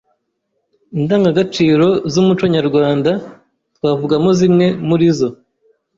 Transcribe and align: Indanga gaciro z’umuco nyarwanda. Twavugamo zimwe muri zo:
Indanga 0.97 1.35
gaciro 1.37 1.87
z’umuco 2.11 2.45
nyarwanda. 2.55 3.11
Twavugamo 3.75 4.29
zimwe 4.39 4.65
muri 4.87 5.05
zo: 5.17 5.29